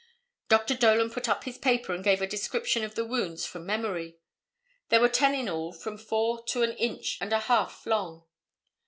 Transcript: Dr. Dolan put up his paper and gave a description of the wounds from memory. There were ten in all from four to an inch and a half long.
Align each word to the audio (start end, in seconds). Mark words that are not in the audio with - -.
Dr. 0.49 0.73
Dolan 0.73 1.11
put 1.11 1.29
up 1.29 1.43
his 1.43 1.59
paper 1.59 1.93
and 1.93 2.03
gave 2.03 2.23
a 2.23 2.25
description 2.27 2.83
of 2.83 2.95
the 2.95 3.05
wounds 3.05 3.45
from 3.45 3.67
memory. 3.67 4.17
There 4.89 4.99
were 4.99 5.07
ten 5.07 5.35
in 5.35 5.47
all 5.47 5.71
from 5.73 5.95
four 5.99 6.43
to 6.45 6.63
an 6.63 6.71
inch 6.77 7.19
and 7.21 7.31
a 7.31 7.41
half 7.41 7.85
long. 7.85 8.23